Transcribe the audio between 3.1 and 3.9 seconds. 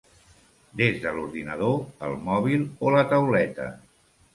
tauleta.